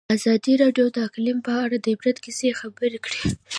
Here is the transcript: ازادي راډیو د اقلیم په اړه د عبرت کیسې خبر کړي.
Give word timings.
ازادي 0.15 0.53
راډیو 0.63 0.87
د 0.95 0.97
اقلیم 1.07 1.37
په 1.47 1.53
اړه 1.63 1.77
د 1.79 1.85
عبرت 1.93 2.17
کیسې 2.25 2.49
خبر 2.59 2.91
کړي. 3.05 3.23